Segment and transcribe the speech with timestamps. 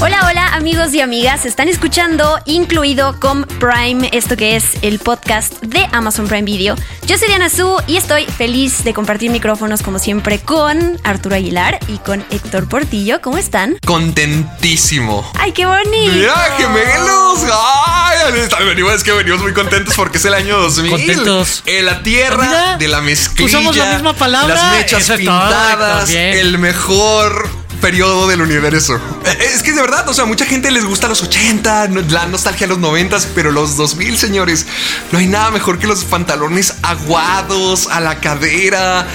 [0.00, 5.60] Hola, hola amigos y amigas, están escuchando Incluido con Prime, esto que es el podcast
[5.60, 6.76] de Amazon Prime Video.
[7.04, 11.80] Yo soy Diana Su y estoy feliz de compartir micrófonos como siempre con Arturo Aguilar
[11.88, 13.20] y con Héctor Portillo.
[13.20, 13.76] ¿Cómo están?
[13.84, 15.28] Contentísimo.
[15.36, 16.12] ¡Ay, qué bonito!
[16.12, 17.40] ¡Mira, gemelos!
[17.52, 18.18] ¡Ay!
[18.66, 20.90] Venimos, es que venimos muy contentos porque es el año 2000.
[20.92, 21.62] Contentos.
[21.66, 23.46] En la tierra Mira, de la mezclilla.
[23.46, 24.54] usamos la misma palabra.
[24.54, 26.10] Las mechas todo, pintadas.
[26.10, 28.96] El mejor periodo del universo.
[29.24, 32.26] Eh, Es que de verdad, o sea, mucha gente les gusta los 80, no- la
[32.26, 34.66] nostalgia de los 90, pero los 2000, señores,
[35.12, 39.06] no hay nada mejor que los pantalones aguados a la cadera.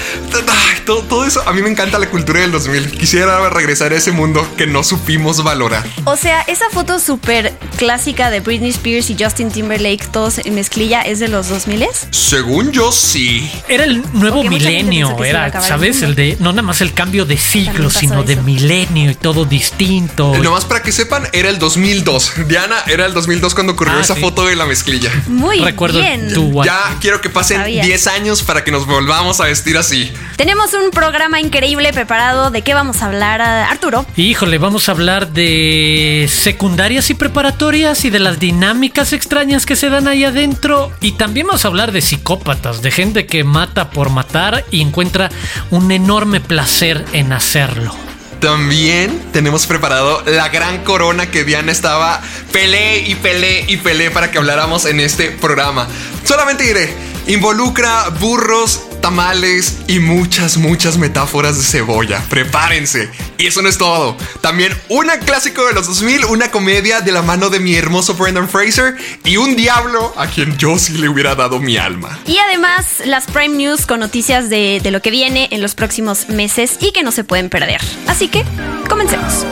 [0.85, 2.91] Todo, todo eso, a mí me encanta la cultura del 2000.
[2.91, 5.85] Quisiera regresar a ese mundo que no supimos valorar.
[6.05, 11.01] O sea, esa foto súper clásica de Britney Spears y Justin Timberlake, todos en mezclilla,
[11.01, 13.49] ¿es de los 2000 Según yo, sí.
[13.67, 16.01] Era el nuevo milenio, era, el ¿sabes?
[16.01, 18.41] El de, no nada más el cambio de pasó sino de eso.
[18.53, 20.33] Milenio y todo distinto.
[20.35, 22.33] Eh, Nomás para que sepan, era el 2002.
[22.47, 24.21] Diana, era el 2002 cuando ocurrió Ah, esa sí.
[24.21, 25.11] foto de la mezclilla.
[25.27, 26.33] Muy Recuerdo bien.
[26.33, 27.83] tu Ya quiero que pasen Sabía.
[27.83, 30.11] 10 años para que nos volvamos a vestir así.
[30.37, 32.51] Tenemos un programa increíble preparado.
[32.51, 34.05] ¿De qué vamos a hablar, ah, Arturo?
[34.15, 39.89] Híjole, vamos a hablar de secundarias y preparatorias y de las dinámicas extrañas que se
[39.89, 40.91] dan ahí adentro.
[41.01, 45.29] Y también vamos a hablar de psicópatas, de gente que mata por matar y encuentra
[45.71, 47.95] un enorme placer en hacerlo.
[48.43, 54.31] También tenemos preparado la gran corona que Diana estaba pelé y pelé y pelé para
[54.31, 55.87] que habláramos en este programa.
[56.25, 56.93] Solamente diré,
[57.27, 62.21] involucra burros, tamales y muchas, muchas metáforas de cebolla.
[62.29, 63.09] Prepárense.
[63.37, 64.15] Y eso no es todo.
[64.39, 68.47] También un clásico de los 2000, una comedia de la mano de mi hermoso Brendan
[68.47, 68.95] Fraser
[69.25, 72.17] y un diablo a quien yo sí le hubiera dado mi alma.
[72.25, 76.29] Y además las Prime News con noticias de, de lo que viene en los próximos
[76.29, 77.81] meses y que no se pueden perder.
[78.07, 78.45] Así que,
[78.87, 79.45] comencemos.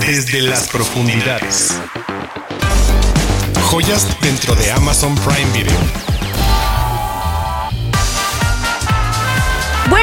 [0.00, 1.72] Desde las profundidades.
[3.70, 6.14] Joyas dentro de Amazon Prime Video.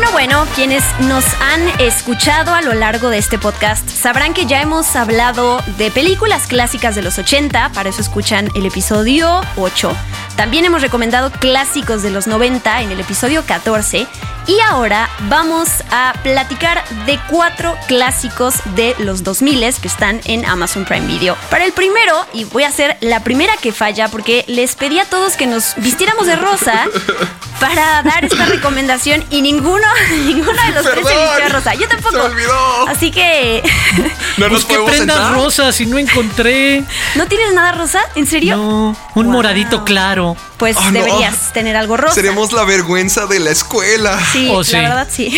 [0.01, 4.59] Bueno, bueno, quienes nos han escuchado a lo largo de este podcast sabrán que ya
[4.59, 9.95] hemos hablado de películas clásicas de los 80, para eso escuchan el episodio 8.
[10.35, 14.07] También hemos recomendado clásicos de los 90 en el episodio 14
[14.47, 20.83] y ahora vamos a platicar de cuatro clásicos de los 2000 que están en Amazon
[20.83, 21.37] Prime Video.
[21.51, 25.05] Para el primero, y voy a ser la primera que falla porque les pedí a
[25.05, 26.87] todos que nos vistiéramos de rosa
[27.61, 29.85] para dar esta recomendación y ninguno,
[30.25, 31.73] ninguno de los tres se vistió de rosa.
[31.75, 32.11] Yo tampoco.
[32.11, 32.87] se me olvidó.
[32.89, 33.63] Así que,
[34.37, 35.33] No nos podemos prendas sentar.
[35.35, 36.83] rosas y no encontré.
[37.15, 38.01] ¿no tienes nada rosa?
[38.15, 38.57] ¿En serio?
[38.57, 39.33] No, un Wow.
[39.33, 40.35] moradito claro.
[40.57, 40.91] Pues Ah, no.
[40.91, 42.13] deberías tener algo rosa.
[42.15, 44.19] Seremos la vergüenza de la escuela.
[44.31, 45.35] Sí, Oh, la verdad sí.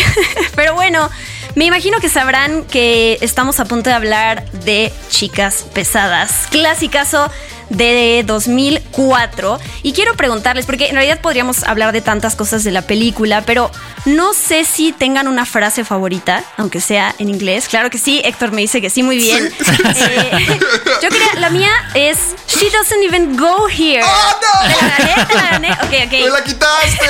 [0.56, 1.10] Pero bueno,
[1.54, 6.48] me imagino que sabrán que estamos a punto de hablar de Chicas Pesadas.
[6.50, 7.30] Clasicazo
[7.76, 9.58] de 2004.
[9.82, 13.70] Y quiero preguntarles, porque en realidad podríamos hablar de tantas cosas de la película, pero
[14.06, 17.68] no sé si tengan una frase favorita, aunque sea en inglés.
[17.68, 19.52] Claro que sí, Héctor me dice que sí, muy bien.
[19.96, 20.58] Eh,
[21.02, 22.18] yo quería, la mía es
[22.48, 24.02] She doesn't even go here.
[24.04, 24.68] ¡Ah, no!
[24.68, 25.26] ¿Te la gané?
[25.26, 25.72] ¿Te la gané?
[25.72, 26.32] Ok, ¡Me ok.
[26.32, 27.06] la quitaste!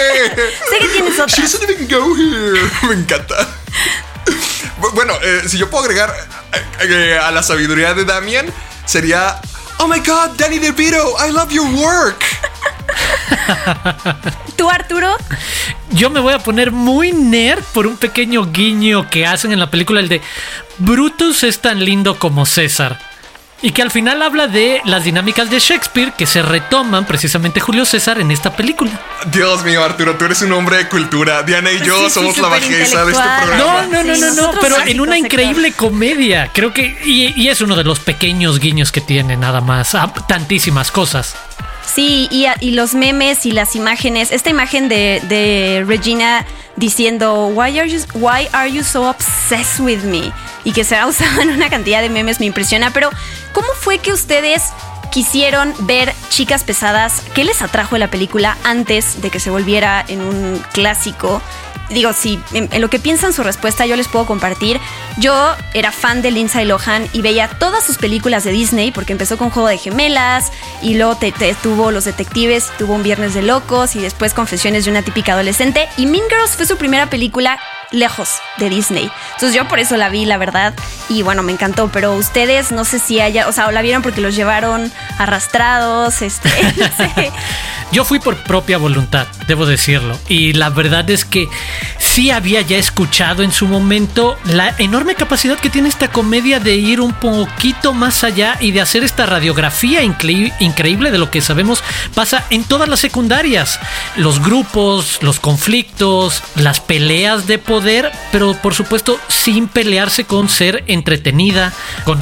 [0.71, 1.27] Sé que tienes otra.
[1.35, 2.61] She doesn't even go here.
[2.89, 3.49] Me encanta.
[4.81, 6.13] Bu- Bueno, eh, si yo puedo agregar
[6.81, 8.47] eh, a la sabiduría de Damian,
[8.87, 9.41] sería:
[9.79, 12.25] Oh my god, Danny DeVito, I love your work.
[14.57, 15.17] ¿Tú, Arturo?
[15.91, 19.71] Yo me voy a poner muy nerd por un pequeño guiño que hacen en la
[19.71, 20.23] película, el de
[20.79, 22.99] Brutus es tan lindo como César.
[23.65, 27.87] Y que al final habla de las dinámicas de Shakespeare que se retoman precisamente Julio
[27.87, 28.91] César en esta película.
[29.33, 31.43] Dios mío, Arturo, tú eres un hombre de cultura.
[31.45, 33.87] Diana y yo Sí, sí, somos la bajeza de este programa.
[33.87, 36.51] No, no, no, Sí, no, no, pero en una increíble comedia.
[36.53, 36.95] Creo que.
[37.07, 39.95] Y, y es uno de los pequeños guiños que tiene, nada más.
[39.95, 41.35] a tantísimas cosas.
[41.87, 44.33] Sí, y, a- y los memes y las imágenes.
[44.33, 46.45] Esta imagen de, de Regina
[46.77, 50.33] diciendo, why are, you, why are you so obsessed with me?
[50.65, 52.91] Y que se ha usado en una cantidad de memes me impresiona.
[52.93, 53.11] Pero,
[53.53, 54.63] ¿cómo fue que ustedes
[55.13, 57.23] quisieron ver Chicas Pesadas?
[57.35, 61.41] ¿Qué les atrajo la película antes de que se volviera en un clásico?
[61.91, 64.81] Digo, si en, lo que piensan su respuesta yo les puedo compartir.
[65.19, 69.37] Yo era fan de Lindsay Lohan y veía todas sus películas de Disney porque empezó
[69.37, 70.51] con Juego de Gemelas
[70.83, 71.19] y luego
[71.63, 75.89] tuvo Los Detectives, tuvo Un Viernes de Locos y después Confesiones de una típica adolescente.
[75.97, 77.59] Y Mean Girls fue su primera película
[77.91, 79.11] lejos de Disney.
[79.35, 80.75] Entonces yo por eso la vi, la verdad,
[81.09, 84.03] y bueno, me encantó, pero ustedes no sé si haya, o sea, o la vieron
[84.03, 87.33] porque los llevaron arrastrados, este, no sé.
[87.95, 90.19] Yo fui por propia voluntad, debo decirlo.
[90.29, 91.49] Y la verdad es que
[92.01, 96.75] sí había ya escuchado en su momento la enorme capacidad que tiene esta comedia de
[96.75, 101.41] ir un poquito más allá y de hacer esta radiografía incre- increíble de lo que
[101.41, 101.85] sabemos
[102.17, 103.79] pasa en todas las secundarias.
[104.17, 110.83] Los grupos, los conflictos, las peleas de poder, pero por supuesto sin pelearse con ser
[110.89, 111.73] entretenida,
[112.05, 112.21] con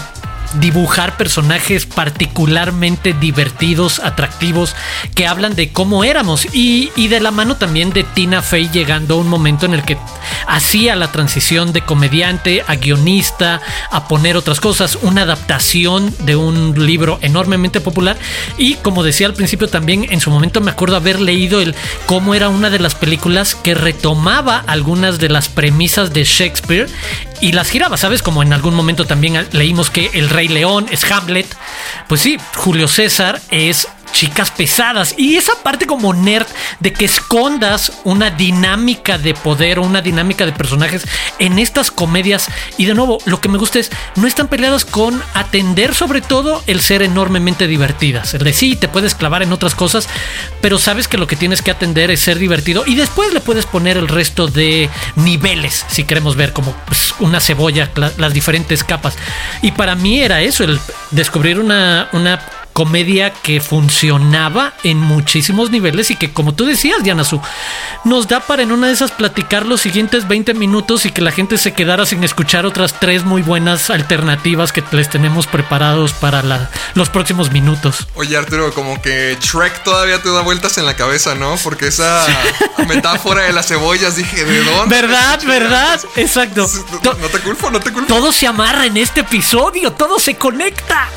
[0.55, 4.75] dibujar personajes particularmente divertidos, atractivos,
[5.15, 6.47] que hablan de cómo éramos.
[6.53, 9.99] Y, de la mano también de Tina Fey llegando a un momento en el que
[10.47, 13.61] hacía la transición de comediante a guionista,
[13.91, 18.17] a poner otras cosas, una adaptación de un libro enormemente popular.
[18.57, 21.75] Y como decía al principio también en su momento me acuerdo haber leído el
[22.07, 26.89] cómo era una de las películas que retomaba algunas de las premisas de Shakespeare
[27.43, 28.23] y las giraba, ¿sabes?
[28.23, 31.47] Como en algún momento también leímos que El Rey León es Hamlet.
[32.07, 35.15] Pues sí, Julio César es chicas pesadas.
[35.17, 36.47] Y esa parte como nerd
[36.81, 41.07] de que escondas una dinámica de poder o una dinámica de personajes
[41.39, 42.49] en estas comedias.
[42.79, 46.63] Y de nuevo, lo que me gusta es, no están peleadas con atender sobre todo
[46.67, 48.35] el ser enormemente divertidas.
[48.35, 50.09] El de sí, te puedes clavar en otras cosas,
[50.61, 52.85] pero sabes que lo que tienes que atender es ser divertido.
[52.87, 57.41] Y después le puedes poner el resto de niveles, si queremos ver como pues, una
[57.41, 59.17] cebolla, la, las diferentes capas.
[59.63, 60.79] Y para mí era eso, el
[61.11, 62.09] descubrir una...
[62.13, 62.41] una
[62.73, 67.41] comedia que funcionaba en muchísimos niveles y que como tú decías Diana Su
[68.05, 71.33] nos da para en una de esas platicar los siguientes 20 minutos y que la
[71.33, 76.43] gente se quedara sin escuchar otras tres muy buenas alternativas que les tenemos preparados para
[76.43, 78.09] la, los próximos minutos.
[78.15, 81.57] Oye Arturo, como que Shrek todavía te da vueltas en la cabeza, ¿no?
[81.63, 82.27] Porque esa
[82.89, 84.95] metáfora de las cebollas, dije, ¿de dónde?
[84.95, 85.41] ¿Verdad?
[85.45, 86.01] ¿Verdad?
[86.17, 86.69] Exacto.
[87.05, 88.13] No, no te culpo, no te culpo.
[88.13, 91.09] Todo se amarra en este episodio, todo se conecta.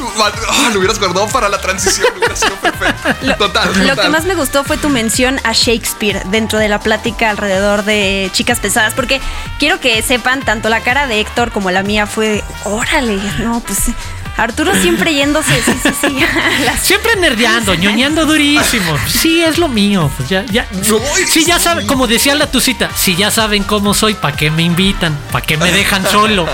[0.00, 3.08] Oh, lo hubieras guardado para la transición, hubiera sido perfecto.
[3.22, 3.86] Lo, total, total.
[3.86, 7.84] Lo que más me gustó fue tu mención a Shakespeare dentro de la plática alrededor
[7.84, 9.20] de chicas pesadas, porque
[9.58, 13.90] quiero que sepan, tanto la cara de Héctor como la mía fue, órale, no, pues
[14.36, 16.24] Arturo siempre yéndose, sí, sí, sí.
[16.64, 16.80] Las...
[16.80, 18.96] Siempre nerdeando, ñoñando durísimo.
[19.06, 20.10] Sí, es lo mío.
[20.16, 20.66] Pues ya, ya.
[21.28, 24.62] Sí, ya saben, como decía la tucita, si ya saben cómo soy, ¿para qué me
[24.62, 25.16] invitan?
[25.30, 26.48] ¿Para qué me dejan solo?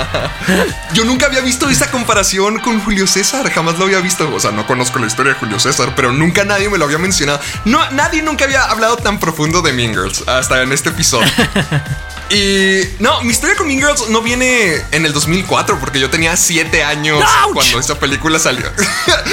[0.92, 4.32] Yo nunca había visto esa comparación con Julio César, jamás lo había visto.
[4.34, 6.98] O sea, no conozco la historia de Julio César, pero nunca nadie me lo había
[6.98, 7.40] mencionado.
[7.64, 11.30] No, nadie nunca había hablado tan profundo de Mean Girls hasta en este episodio.
[12.30, 16.36] Y no, mi historia con Mean Girls no viene en el 2004 porque yo tenía
[16.36, 17.54] 7 años ¡Auch!
[17.54, 18.66] cuando esta película salió.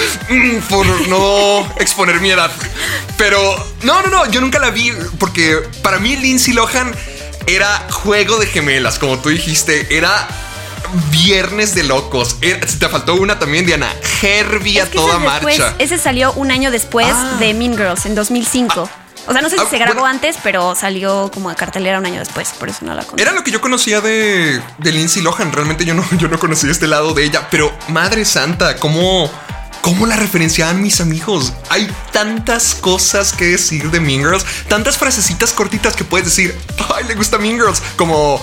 [0.69, 2.51] Por no exponer mi edad.
[3.17, 3.39] Pero
[3.83, 6.93] no, no, no, yo nunca la vi porque para mí Lindsay Lohan
[7.45, 10.27] era juego de gemelas, como tú dijiste, era
[11.11, 12.37] Viernes de locos.
[12.41, 13.93] Era, te faltó una también, Diana.
[14.21, 15.75] Herbie a Es que toda después- marcha.
[15.79, 17.35] ese salió un año después Ah.
[17.39, 18.89] de Mean Girls, en 2005.
[19.27, 20.15] O sea, no sé si ah, se grabó bueno.
[20.15, 23.21] antes, pero salió como de cartelera un año después, por eso no la conté.
[23.21, 25.51] Era lo que yo conocía de, de Lindsay Lohan.
[25.51, 27.47] Realmente yo no, yo no conocía este lado de ella.
[27.51, 29.29] Pero madre santa, cómo,
[29.81, 31.53] cómo la referenciaban mis amigos.
[31.69, 34.45] Hay tantas cosas que decir de Mean Girls.
[34.67, 36.57] Tantas frasecitas cortitas que puedes decir.
[36.95, 37.81] Ay, le gusta Mean Girls.
[37.97, 38.41] Como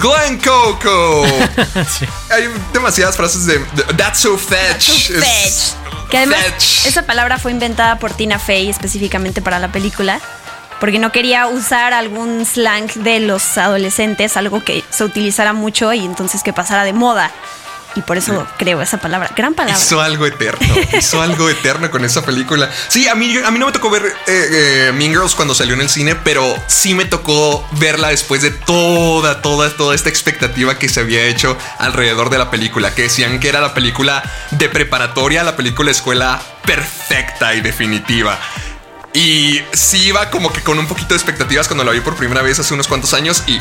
[0.00, 1.24] Glen Coco.
[1.98, 2.06] Sí.
[2.30, 4.82] Hay demasiadas frases de, de, That's so fetch.
[4.82, 5.83] So Es- fetch.
[6.14, 6.86] Que además fetch.
[6.86, 10.20] esa palabra fue inventada por Tina Fey específicamente para la película,
[10.78, 16.04] porque no quería usar algún slang de los adolescentes, algo que se utilizara mucho y
[16.04, 17.32] entonces que pasara de moda.
[17.96, 19.30] Y por eso creo esa palabra.
[19.36, 19.80] Gran palabra.
[19.80, 20.74] Hizo algo eterno.
[20.98, 22.70] Hizo algo eterno con esa película.
[22.88, 25.74] Sí, a mí, a mí no me tocó ver eh, eh, Mean Girls cuando salió
[25.74, 30.78] en el cine, pero sí me tocó verla después de toda, toda, toda esta expectativa
[30.78, 32.94] que se había hecho alrededor de la película.
[32.94, 38.38] Que decían que era la película de preparatoria, la película escuela perfecta y definitiva.
[39.12, 42.42] Y sí iba como que con un poquito de expectativas cuando la vi por primera
[42.42, 43.60] vez hace unos cuantos años y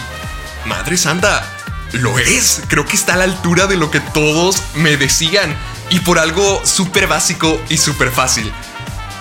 [0.65, 1.45] madre santa,
[1.93, 2.61] lo es.
[2.67, 5.55] Creo que está a la altura de lo que todos me decían
[5.89, 8.51] y por algo súper básico y súper fácil.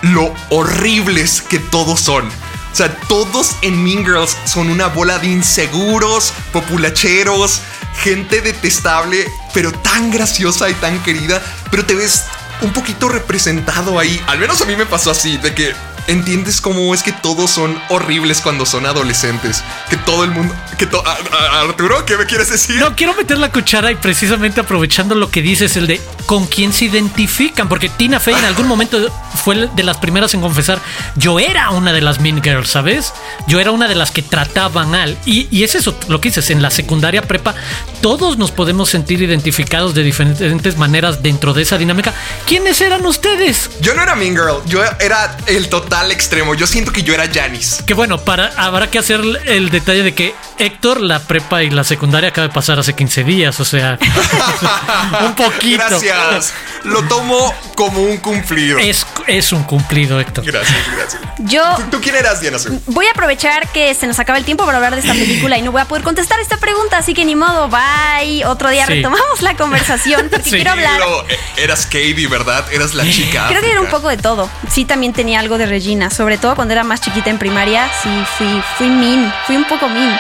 [0.03, 2.27] Lo horribles que todos son.
[2.27, 7.61] O sea, todos en Mean Girls son una bola de inseguros, populacheros,
[7.99, 11.43] gente detestable, pero tan graciosa y tan querida.
[11.71, 12.25] Pero te ves
[12.63, 14.23] un poquito representado ahí.
[14.27, 15.75] Al menos a mí me pasó así, de que
[16.09, 19.63] entiendes cómo es que todos son horribles cuando son adolescentes.
[19.89, 20.55] Que todo el mundo.
[20.79, 22.77] Que to- a- a- Arturo, ¿qué me quieres decir?
[22.81, 26.73] No, quiero meter la cuchara y precisamente aprovechando lo que dices, el de con quién
[26.73, 28.99] se identifican, porque Tina Fey en algún momento
[29.45, 30.81] fue de las primeras en confesar,
[31.17, 33.13] yo era una de las Mean Girls, ¿sabes?
[33.47, 35.17] Yo era una de las que trataban al...
[35.27, 37.55] Y, y es eso, lo que dices, en la secundaria prepa,
[38.01, 42.15] todos nos podemos sentir identificados de diferentes maneras dentro de esa dinámica.
[42.47, 43.71] ¿Quiénes eran ustedes?
[43.81, 46.55] Yo no era Mean Girl, yo era el total extremo.
[46.55, 47.85] Yo siento que yo era Janice.
[47.85, 51.85] Que bueno, para, habrá que hacer el detalle de que Héctor, la prepa y la
[51.85, 53.99] secundaria acaba de pasar hace 15 días, o sea,
[55.27, 55.83] un poquito.
[55.89, 56.53] Gracias.
[56.85, 58.79] Lo tomo como un cumplido.
[58.79, 60.45] Es, es un cumplido, Héctor.
[60.45, 61.23] Gracias, gracias.
[61.39, 64.79] Yo ¿Tú, quién eras, Diana voy a aprovechar que se nos acaba el tiempo para
[64.79, 67.35] hablar de esta película y no voy a poder contestar esta pregunta, así que ni
[67.37, 68.45] modo, bye.
[68.45, 68.95] Otro día Sí.
[68.95, 70.57] retomamos la conversación porque Sí.
[70.57, 70.99] quiero hablar.
[70.99, 72.65] Pero, eh, eras Katie, ¿verdad?
[72.73, 73.47] Eras la chica.
[73.49, 73.97] Creo que era un África.
[73.99, 74.51] poco de todo.
[74.71, 75.67] Sí, también tenía algo de
[76.11, 77.89] Sobre todo cuando era más chiquita en primaria.
[78.03, 78.09] Sí,
[78.39, 78.47] fui,
[78.77, 80.17] fui mean, fui un poco mean.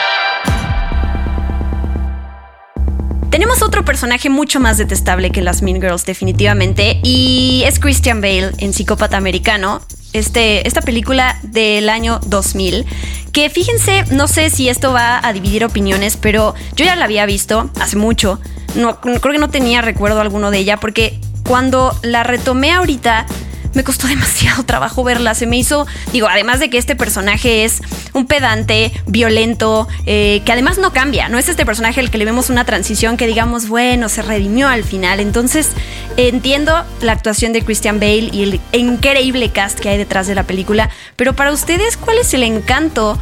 [3.30, 8.50] Tenemos otro personaje mucho más detestable que las Mean Girls, definitivamente, y es Christian Bale
[8.58, 9.80] en Psicópata Americano.
[10.12, 12.84] Este, esta película del año 2000,
[13.32, 17.24] que fíjense, no sé si esto va a dividir opiniones, pero yo ya la había
[17.24, 18.40] visto hace mucho.
[18.74, 23.26] No, creo que no tenía recuerdo alguno de ella, porque cuando la retomé ahorita,
[23.74, 25.34] me costó demasiado trabajo verla.
[25.34, 27.80] Se me hizo, digo, además de que este personaje es
[28.12, 31.28] un pedante, violento, eh, que además no cambia.
[31.28, 34.68] No es este personaje al que le vemos una transición que digamos, bueno, se redimió
[34.68, 35.20] al final.
[35.20, 35.70] Entonces,
[36.16, 40.44] entiendo la actuación de Christian Bale y el increíble cast que hay detrás de la
[40.44, 40.90] película.
[41.16, 43.18] Pero para ustedes, ¿cuál es el encanto?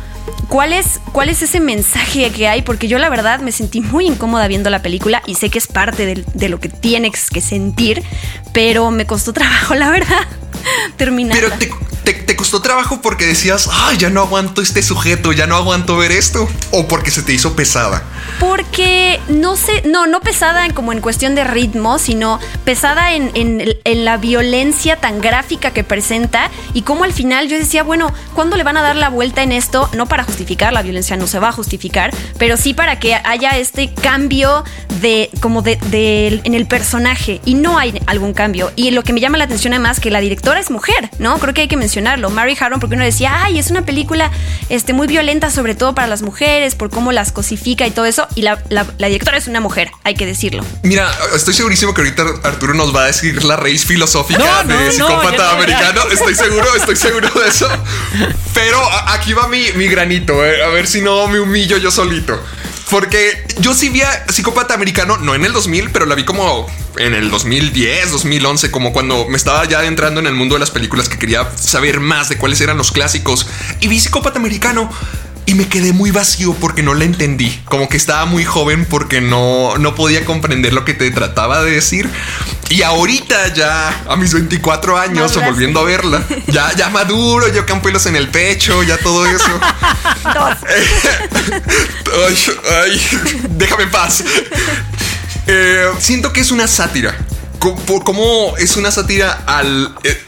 [0.48, 2.62] ¿Cuál es, ¿Cuál es ese mensaje que hay?
[2.62, 5.66] Porque yo la verdad me sentí muy incómoda viendo la película y sé que es
[5.66, 8.02] parte del- de, lo que tienes que sentir,
[8.52, 10.26] pero me costó trabajo, la verdad,
[10.96, 11.40] terminarla.
[11.40, 11.70] Pero te,
[12.04, 15.96] te- te costó trabajo porque decías, ay, ya no aguanto este sujeto, ya no aguanto
[15.96, 16.48] ver esto.
[16.72, 18.02] O porque se te hizo pesada.
[18.38, 23.30] Porque no sé, no, no pesada en, como en cuestión de ritmo, sino pesada en,
[23.34, 28.12] en- en la violencia tan gráfica que presenta y cómo al final yo decía, bueno,
[28.34, 29.88] ¿cuándo le van a dar la vuelta en esto?
[29.94, 33.50] No para justificar, la violencia no se va a justificar, pero sí para que haya
[33.58, 34.64] este cambio
[35.00, 38.72] de, como de, de- en el personaje y no hay algún cambio.
[38.76, 41.38] Y lo que me llama la atención además que la directora es mujer, ¿no?
[41.38, 42.30] Creo que hay que mencionarlo.
[42.30, 44.30] Mary Harron, porque uno decía, ay, es una película
[44.70, 48.26] este, muy violenta, sobre todo para las mujeres, por cómo las cosifica y todo eso.
[48.34, 50.64] Y la, la- la directora es una mujer, hay que decirlo.
[50.82, 54.86] Mira, estoy segurísimo que ahorita Arturo nos va a decir la raíz filosófica No, de
[54.86, 56.02] no, psicópata no, americano.
[56.10, 57.68] Estoy seguro, estoy seguro de eso.
[58.54, 62.40] Pero aquí va mi, mi granito, eh, a ver si no me humillo yo solito.
[62.90, 66.66] Porque yo sí vi a psicópata americano, no en el 2000, pero la vi como
[66.98, 70.72] en el 2010, 2011, como cuando me estaba ya adentrando en el mundo de las
[70.72, 73.46] películas que quería saber más de cuáles eran los clásicos.
[73.80, 74.90] Y vi psicópata americano
[75.50, 77.60] y me quedé muy vacío porque no la entendí.
[77.64, 81.72] Como que estaba muy joven porque no, no podía comprender lo que te trataba de
[81.72, 82.08] decir.
[82.68, 87.82] Y ahorita ya a mis 24 años, volviendo a verla, ya, ya maduro, yo con
[87.82, 89.60] pelos en el pecho, ya todo eso.
[92.26, 92.36] ay,
[92.84, 93.00] ay,
[93.50, 94.22] déjame en paz.
[95.48, 97.16] Eh, siento que es una sátira.
[97.58, 99.92] Co- por Cómo es una sátira al...
[100.04, 100.22] eh,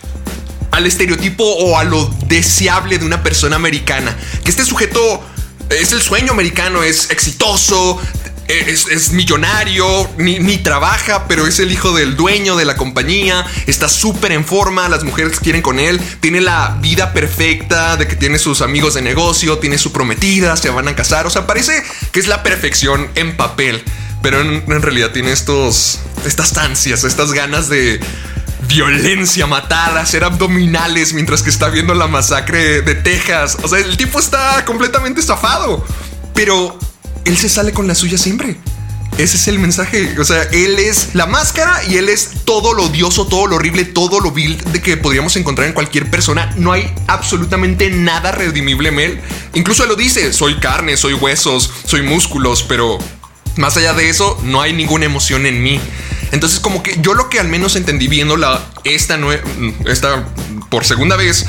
[0.72, 4.16] al estereotipo o a lo deseable de una persona americana.
[4.42, 5.22] Que este sujeto
[5.70, 8.00] es el sueño americano, es exitoso,
[8.48, 13.88] es, millonario, ni, ni trabaja, pero es el hijo del dueño de la compañía, está
[13.88, 18.38] súper en forma, las mujeres quieren con él, tiene la vida perfecta de que tiene
[18.38, 22.20] sus amigos de negocio, tiene su prometida, se van a casar, o sea, parece que
[22.20, 23.82] es la perfección en papel.
[24.22, 27.98] Pero en, en realidad tiene estos, estas ansias, estas ganas de,
[28.72, 33.58] violencia, matar, hacer abdominales mientras que está viendo la masacre de Texas.
[33.62, 35.84] O sea, el tipo está completamente estafado.
[36.34, 36.78] Pero
[37.24, 38.56] él se sale con la suya siempre.
[39.18, 40.18] Ese es el mensaje.
[40.18, 43.84] O sea, él es la máscara y él es todo lo odioso, todo lo horrible,
[43.84, 46.50] todo lo vil de que podríamos encontrar en cualquier persona.
[46.56, 49.20] No hay absolutamente nada redimible en él.
[49.52, 52.98] Incluso él lo dice, soy carne, soy huesos, soy músculos, pero
[53.56, 55.78] más allá de eso, no hay ninguna emoción en mí.
[56.32, 59.18] Entonces, como que yo lo que al menos entendí viendo la, esta,
[59.86, 60.24] esta
[60.70, 61.46] por segunda vez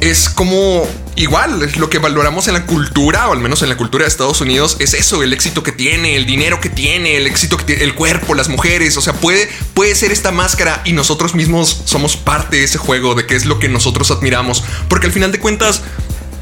[0.00, 4.04] es como igual lo que valoramos en la cultura o al menos en la cultura
[4.04, 7.56] de Estados Unidos es eso el éxito que tiene el dinero que tiene el éxito
[7.56, 11.34] que tiene el cuerpo las mujeres o sea puede puede ser esta máscara y nosotros
[11.34, 15.12] mismos somos parte de ese juego de qué es lo que nosotros admiramos porque al
[15.12, 15.82] final de cuentas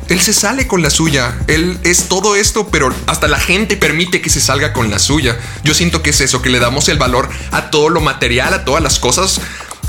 [0.08, 1.36] él se sale con la suya.
[1.48, 5.36] Él es todo esto, pero hasta la gente permite que se salga con la suya.
[5.64, 8.64] Yo siento que es eso, que le damos el valor a todo lo material, a
[8.64, 9.40] todas las cosas,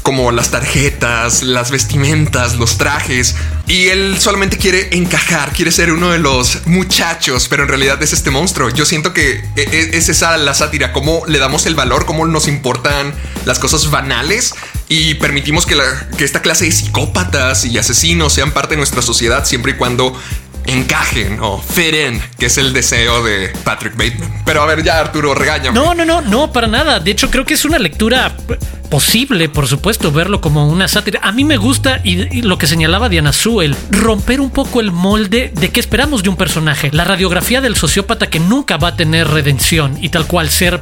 [0.02, 3.36] como las tarjetas, las vestimentas, los trajes.
[3.68, 8.14] Y él solamente quiere encajar, quiere ser uno de los muchachos, pero en realidad es
[8.14, 8.70] este monstruo.
[8.70, 12.26] Yo siento que e, e, es esa la sátira, cómo le damos el valor, cómo
[12.26, 13.14] nos importan
[13.46, 14.56] las cosas banales
[14.90, 15.78] y permitimos que,
[16.18, 20.18] que esta clase de psicópatas y asesinos sean parte de nuestra sociedad siempre y cuando
[20.68, 21.96] encajen o fit
[22.38, 24.44] que es el deseo de Patrick Bateman.
[24.46, 25.74] Pero a ver, ya Arturo, regáñame.
[25.74, 27.00] No, no, no, no, para nada.
[27.00, 28.36] De hecho, creo que es una lectura
[28.90, 31.22] posible, por supuesto, verlo como una sátira.
[31.24, 34.92] A mí me gusta y, lo que señalaba Diana Su, el romper un poco el
[34.92, 36.90] molde de qué esperamos de un personaje.
[36.92, 40.82] La radiografía del sociópata que nunca va a tener redención y tal cual ser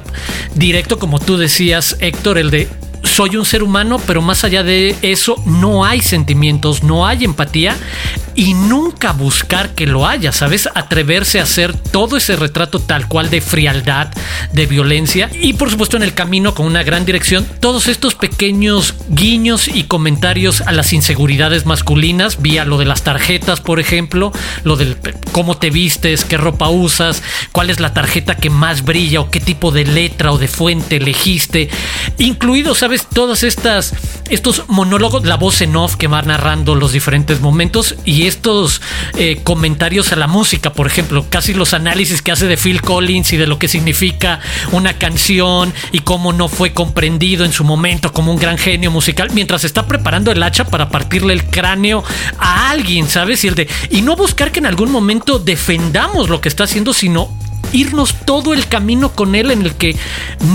[0.56, 2.68] directo, como tú decías, Héctor, el de
[3.06, 7.78] soy un ser humano, pero más allá de eso no hay sentimientos, no hay empatía
[8.36, 10.68] y nunca buscar que lo haya, ¿sabes?
[10.76, 14.10] Atreverse a hacer todo ese retrato tal cual de frialdad,
[14.52, 18.96] de violencia y por supuesto en el camino con una gran dirección, todos estos pequeños
[19.10, 24.34] guiños y comentarios a las inseguridades masculinas, vía lo de las tarjetas, por ejemplo,
[24.64, 24.98] lo del
[25.32, 29.40] cómo te vistes, qué ropa usas, cuál es la tarjeta que más brilla o qué
[29.40, 31.70] tipo de letra o de fuente elegiste,
[32.18, 32.95] incluido, ¿sabes?
[33.04, 33.94] Todas estas,
[34.30, 38.82] estos monólogos, la voz en off que va narrando los diferentes momentos y estos
[39.18, 43.34] eh, comentarios a la música, por ejemplo, casi los análisis que hace de Phil Collins
[43.34, 44.40] y de lo que significa
[44.72, 49.30] una canción y cómo no fue comprendido en su momento como un gran genio musical,
[49.34, 52.04] mientras está preparando el hacha para partirle el cráneo
[52.40, 53.44] a alguien, ¿sabes?
[53.44, 56.94] Y, el de, y no buscar que en algún momento defendamos lo que está haciendo,
[56.94, 57.30] sino
[57.76, 59.96] irnos todo el camino con él en el que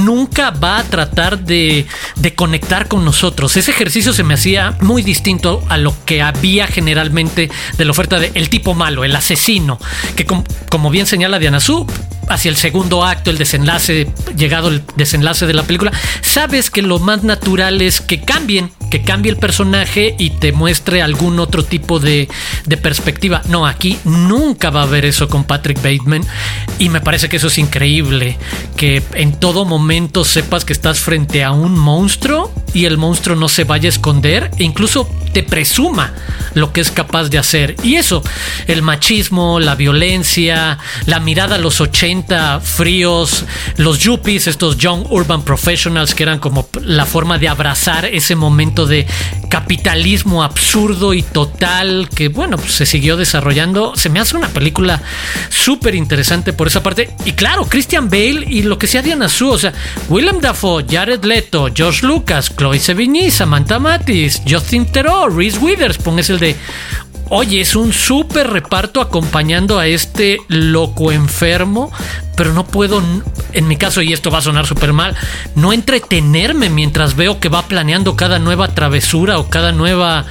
[0.05, 1.87] nunca va a tratar de,
[2.35, 3.57] conectar con nosotros.
[3.57, 8.19] Ese ejercicio se me hacía muy distinto a lo que había generalmente de la oferta
[8.19, 9.79] de el tipo malo, el asesino,
[10.17, 11.87] que como bien señala Diana Su,
[12.29, 16.99] hacia el segundo acto, el desenlace, llegado el desenlace de la película, sabes que lo
[16.99, 22.01] más natural es que cambien, que cambie el personaje y te muestre algún otro tipo
[22.01, 22.29] de,
[22.83, 23.43] perspectiva.
[23.49, 26.23] No, aquí nunca va a haber eso con Patrick Bateman
[26.79, 28.37] y me parece que eso es increíble,
[28.77, 33.49] que en todo momento sepas que estás frente a un monstruo y el monstruo no
[33.49, 36.13] se vaya a esconder e incluso te presuma
[36.55, 37.77] lo que es capaz de hacer.
[37.83, 38.23] Y eso,
[38.67, 43.45] el machismo, la violencia, la mirada a los 80 fríos,
[43.77, 48.80] los yuppies, estos young urban professionals que eran como la forma de abrazar ese momento
[48.87, 49.07] de
[49.49, 53.95] capitalismo absurdo y total que bueno, pues se siguió desarrollando.
[53.97, 55.03] Se me hace una película
[55.49, 57.11] súper interesante por esa parte.
[57.25, 59.73] Y claro, Christian Bale y lo que sea Diana Su, o sea,
[60.09, 66.31] Willem Dafoe, Jared Leto, George Lucas, Chloe Sevigny, Samantha Matis, Justin Theroux, Reese Witherspoon es
[66.31, 66.57] el de
[67.33, 71.93] Oye, es un súper reparto acompañando a este loco enfermo,
[72.37, 73.01] pero no puedo,
[73.53, 75.15] en mi caso, y esto va a sonar súper mal,
[75.55, 80.27] no entretenerme mientras veo que va planeando cada nueva travesura o cada nueva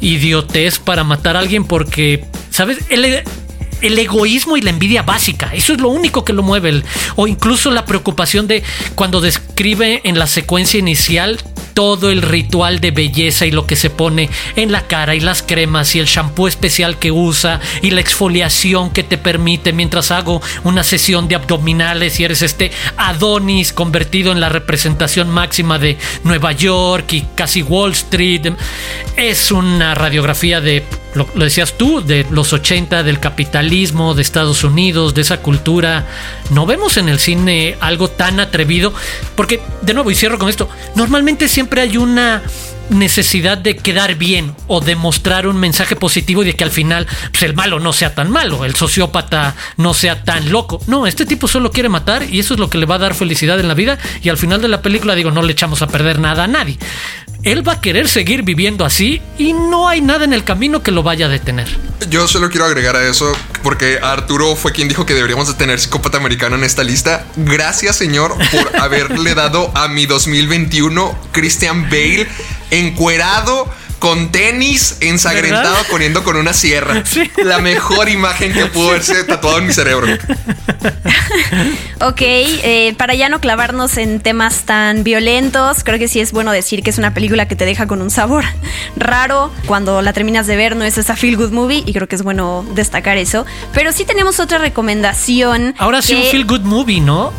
[0.00, 2.78] idiotez para matar a alguien porque, ¿sabes?
[2.88, 3.24] El,
[3.82, 5.50] el egoísmo y la envidia básica.
[5.52, 6.84] Eso es lo único que lo mueve.
[7.16, 8.62] o incluso la preocupación de
[8.94, 11.40] cuando describe en la secuencia inicial
[11.74, 15.42] todo el ritual de belleza y lo que se pone en la cara y las
[15.42, 20.40] cremas y el shampoo especial que usa y la exfoliación que te permite mientras hago
[20.62, 26.52] una sesión de abdominales y eres este Adonis convertido en la representación máxima de Nueva
[26.52, 28.52] York y casi Wall Street.
[29.16, 30.84] Es una radiografía de
[31.14, 36.06] lo, decías tú, de los 80, del capitalismo de Estados Unidos, de esa cultura.
[36.50, 38.92] No vemos en el cine algo tan atrevido,
[39.36, 42.42] porque, de nuevo, y cierro con esto, normalmente siempre hay una
[42.90, 47.06] necesidad de quedar bien o de mostrar un mensaje positivo y de que al final
[47.30, 50.80] pues, el malo no sea tan malo, el sociópata no sea tan loco.
[50.86, 53.14] No, este tipo solo quiere matar y eso es lo que le va a dar
[53.14, 55.86] felicidad en la vida y al final de la película digo, no le echamos a
[55.86, 56.78] perder nada a nadie
[57.44, 60.90] él va a querer seguir viviendo así y no hay nada en el camino que
[60.90, 61.68] lo vaya a detener.
[62.08, 65.78] Yo solo quiero agregar a eso porque Arturo fue quien dijo que deberíamos de tener
[65.78, 67.26] psicópata americano en esta lista.
[67.36, 72.26] Gracias, señor, por haberle dado a mi 2021 Christian Bale
[72.70, 73.68] encuerado
[74.04, 77.02] con tenis ensangrentado poniendo con una sierra.
[77.42, 80.06] La mejor imagen que pudo haberse tatuado en mi cerebro.
[82.02, 86.52] ok, eh, para ya no clavarnos en temas tan violentos, creo que sí es bueno
[86.52, 88.44] decir que es una película que te deja con un sabor
[88.94, 89.50] raro.
[89.64, 92.22] Cuando la terminas de ver no es esa feel good movie y creo que es
[92.22, 93.46] bueno destacar eso.
[93.72, 95.74] Pero sí tenemos otra recomendación.
[95.78, 97.32] Ahora sí un feel good movie, ¿no?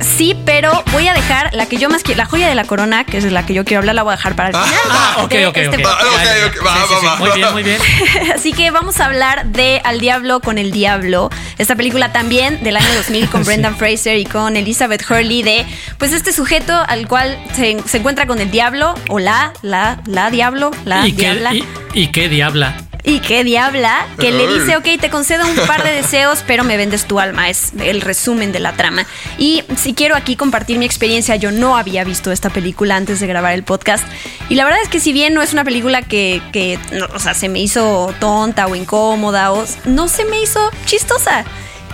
[0.00, 3.04] Sí, pero voy a dejar la que yo más quiero, la joya de la corona,
[3.04, 4.80] que es la que yo quiero hablar, la voy a dejar para el final.
[4.90, 5.82] Ah, ok, ok, este ok.
[5.86, 5.98] Ah,
[6.46, 7.06] ok, va, Sí, va, sí.
[7.06, 7.16] va.
[7.16, 7.78] Muy bien, muy bien.
[8.34, 11.30] Así que vamos a hablar de Al Diablo con el Diablo.
[11.58, 13.48] Esta película también del año 2000 con Sí.
[13.48, 15.66] Brendan Fraser y con Elizabeth Hurley de
[15.98, 20.30] pues este sujeto al cual se, se encuentra con el diablo o la, la, la
[20.30, 21.54] diablo, la ¿Y qué, diabla.
[21.54, 22.76] y, y qué diabla?
[23.08, 26.76] Y qué diabla, que le dice, ok, te concedo un par de deseos, pero me
[26.76, 27.48] vendes tu alma.
[27.48, 29.06] Es el resumen de la trama.
[29.38, 33.28] Y si quiero aquí compartir mi experiencia, yo no había visto esta película antes de
[33.28, 34.04] grabar el podcast.
[34.48, 37.20] Y la verdad es que si bien no es una película que, que, no, o
[37.20, 41.44] sea, se me hizo tonta o incómoda, o no se me hizo chistosa.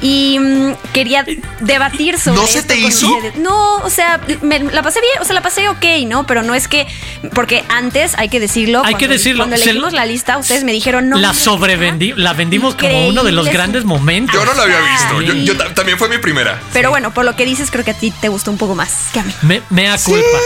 [0.03, 1.25] Y mm, quería
[1.61, 3.09] debatir sobre ¿No se esto te hizo?
[3.37, 6.27] No, o sea, me- la pasé bien, o sea, la pasé ok, ¿no?
[6.27, 6.87] Pero no es que,
[7.35, 8.83] porque antes, hay que decirlo.
[8.85, 11.19] Hay que decirlo, Cuando elegimos la lista, ustedes me dijeron, no.
[11.19, 14.35] la mira, sobrevendi, la vendimos como uno de los grandes momentos.
[14.35, 15.23] Yo no la había visto.
[15.23, 15.45] Yo, Sí.
[15.45, 16.61] yo ta- también fue mi primera.
[16.73, 18.93] Pero bueno, por lo que dices, creo que a ti te gustó un poco más
[19.12, 19.33] que a mí.
[19.43, 20.38] Me, mea culpa.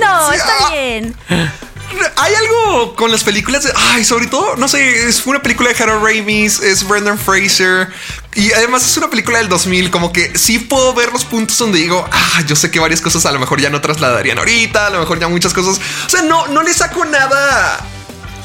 [0.00, 0.70] No, Sí, está ah.
[0.72, 1.14] bien.
[2.16, 3.72] Hay algo con las películas de.
[3.74, 7.88] Ay, sobre todo, no sé, es una película de Harold Ramis, es Brendan Fraser.
[8.34, 9.90] Y además es una película del 2000.
[9.90, 13.26] Como que sí puedo ver los puntos donde digo, ah, yo sé que varias cosas
[13.26, 15.80] a lo mejor ya no trasladarían ahorita, a lo mejor ya muchas cosas.
[16.06, 17.78] O sea, no, no le saco nada.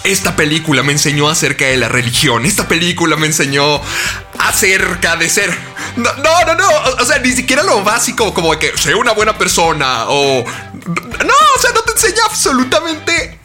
[0.03, 2.45] Esta película me enseñó acerca de la religión.
[2.45, 3.81] Esta película me enseñó
[4.37, 5.57] acerca de ser.
[5.97, 6.69] No, no, no.
[6.99, 10.43] O, sea, ni siquiera lo básico, como que sea una buena persona o.
[10.45, 13.39] No, o sea, no enseña absolutamente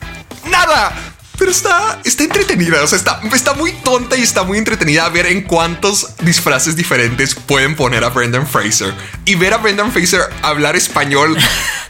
[0.47, 0.93] nada.
[1.37, 5.27] Pero está, está entretenida, o sea, está, está muy tonta y está muy entretenida ver
[5.27, 8.95] en cuántos disfraces diferentes pueden poner a Brendan Fraser.
[9.25, 11.37] Y ver a Brendan Fraser hablar español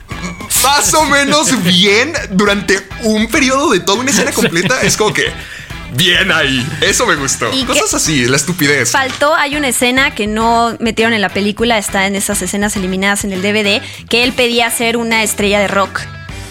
[0.62, 5.30] más o menos bien durante un periodo de toda una escena completa es como que
[5.94, 6.66] bien ahí.
[6.80, 7.52] Eso me gustó.
[7.52, 8.90] Y Cosas así, la estupidez.
[8.90, 13.24] Faltó, hay una escena que no metieron en la película, está en esas escenas eliminadas
[13.24, 16.00] en el DVD, que él pedía ser una estrella de rock.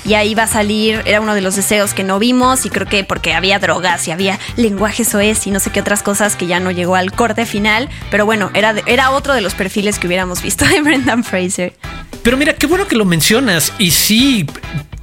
[0.06, 2.88] Y ahí va a salir, era uno de los deseos que no vimos y creo
[2.88, 6.46] que porque había drogas y había lenguaje soez y no sé qué otras cosas que
[6.46, 7.90] ya no llegó al corte final.
[8.12, 11.74] Pero bueno, era, era otro de los perfiles que hubiéramos visto de Brendan Fraser.
[12.22, 13.74] Pero mira, qué bueno que lo mencionas.
[13.78, 14.46] Y sí,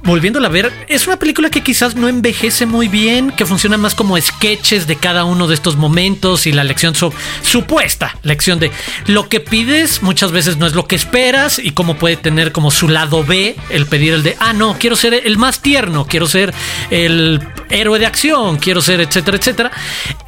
[0.03, 3.95] volviéndola a ver, es una película que quizás no envejece muy bien, que funciona más
[3.95, 6.95] como sketches de cada uno de estos momentos y la lección,
[7.43, 8.71] supuesta lección de
[9.07, 12.71] lo que pides muchas veces no es lo que esperas y cómo puede tener como
[12.71, 16.27] su lado B el pedir el de, ah, no, quiero ser el más tierno, quiero
[16.27, 16.53] ser
[16.89, 19.71] el héroe de acción, quiero ser, etcétera, etcétera.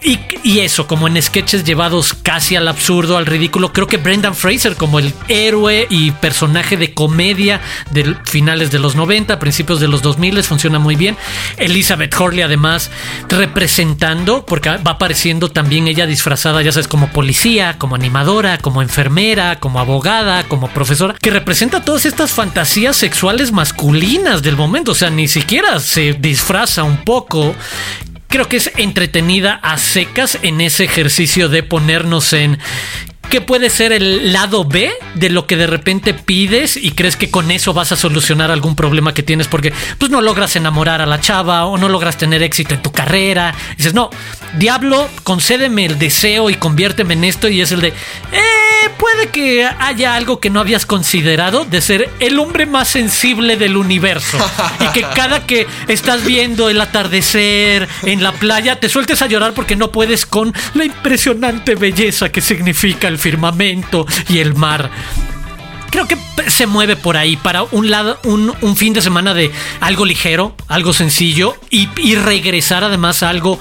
[0.02, 4.76] Y, eso, como en sketches llevados casi al absurdo, al ridículo, creo que Brendan Fraser
[4.76, 10.02] como el héroe y personaje de comedia de finales de los 90, principios de los
[10.02, 11.18] 2000 les funciona muy bien.
[11.58, 12.92] Elizabeth Hurley además
[13.30, 19.60] representando, porque va apareciendo también ella disfrazada, ya sabes, como policía, como animadora, como enfermera,
[19.60, 25.10] como abogada, como profesora, que representa todas estas fantasías sexuales masculinas del momento, o sea,
[25.10, 27.33] ni siquiera se disfraza un poco
[28.28, 32.60] creo que es entretenida a secas en ese ejercicio de ponernos en
[33.30, 37.32] qué puede ser el lado B de lo que de repente pides y crees que
[37.32, 41.06] con eso vas a solucionar algún problema que tienes porque pues no logras enamorar a
[41.06, 43.54] la chava o no logras tener éxito en tu carrera.
[43.78, 44.10] dices, no,
[44.58, 49.66] diablo, concédeme el deseo y conviérteme en esto y es el de, eh, puede que
[49.66, 54.38] haya algo que no habías considerado de ser el hombre más sensible del universo
[54.80, 59.54] y que cada que estás viendo el atardecer en la playa te sueltes a llorar
[59.54, 64.90] porque no puedes con la impresionante belleza que significa el firmamento y el mar.
[65.94, 69.52] Creo que se mueve por ahí para un lado, un, un fin de semana de
[69.80, 73.60] algo ligero, algo sencillo y, regresar además a algo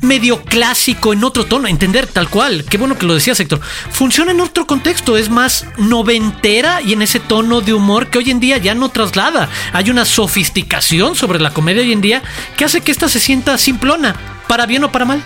[0.00, 2.64] medio clásico en otro tono, entender tal cual.
[2.64, 3.60] Qué bueno que lo decías, Héctor.
[3.90, 8.30] Funciona en otro contexto, es más noventera y en ese tono de humor que hoy
[8.30, 9.50] en día ya no traslada.
[9.74, 12.22] Hay una sofisticación sobre la comedia hoy en día
[12.56, 14.16] que hace que esta se sienta simplona,
[14.48, 15.22] para bien o para mal.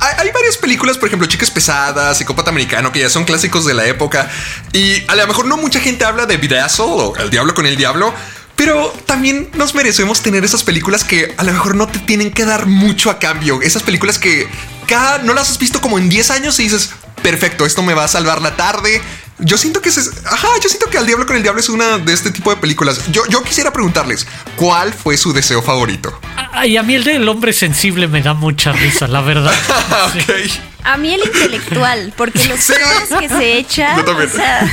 [0.00, 3.86] Hay, varias películas, por ejemplo, Chicas Pesadas, Psicópata Americano, que ya son clásicos de la
[3.86, 4.30] época.
[4.72, 7.76] Y a lo mejor no mucha gente habla de Bedazzle o El Diablo con el
[7.76, 8.14] Diablo.
[8.56, 12.46] Pero también nos merecemos tener esas películas que a lo mejor no te tienen que
[12.46, 13.60] dar mucho a cambio.
[13.60, 14.48] Esas películas que
[14.86, 16.90] cada no las has visto como en 10 años y dices,
[17.22, 19.00] perfecto, esto me va a salvar la tarde.
[19.38, 21.98] Yo siento que es, ajá, yo siento que Al Diablo con el Diablo es una
[21.98, 23.00] de este tipo de películas.
[23.12, 24.26] Yo, yo quisiera preguntarles,
[24.56, 26.18] ¿cuál fue su deseo favorito?
[26.52, 29.52] Ay, a mí el del hombre sensible me da mucha risa, la verdad.
[30.14, 30.52] Sí.
[30.84, 32.72] A mí el intelectual, porque los Sí.
[33.18, 34.30] que se echa, Yo también.
[34.30, 34.72] o sea,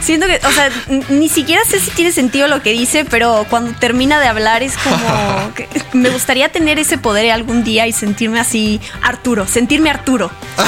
[0.00, 0.70] Siento que, o sea,
[1.08, 4.76] ni siquiera sé si tiene sentido lo que dice, pero cuando termina de hablar es
[4.76, 4.96] como
[5.54, 10.30] que me gustaría tener ese poder algún día y sentirme así Arturo, sentirme Arturo.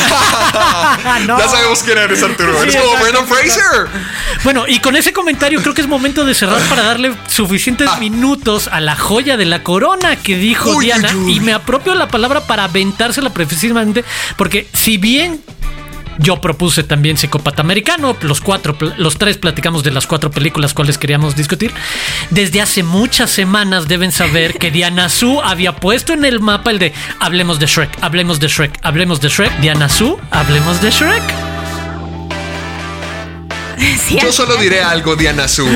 [1.26, 3.88] Ya sabemos quién eres Arturo, eres como Brandon Fraser.
[4.44, 7.98] Bueno, y con ese comentario creo que es momento de cerrar para darle suficientes Ah.
[7.98, 11.36] minutos a la joya de la corona que dijo Uy, Diana uy, uy.
[11.36, 14.04] y me apropio la palabra para aventársela precisamente
[14.36, 15.40] porque si bien
[16.18, 18.16] yo propuse también Psicópata Americano.
[18.22, 21.72] Los cuatro, los tres platicamos de las cuatro películas cuales queríamos discutir.
[22.30, 26.78] Desde hace muchas semanas deben saber que Diana Su había puesto en el mapa el
[26.78, 29.60] de hablemos de Shrek, hablemos de Shrek, hablemos de Shrek.
[29.60, 31.45] Diana Su, hablemos de Shrek.
[34.06, 35.66] Sí, Yo solo diré algo, Diana Su.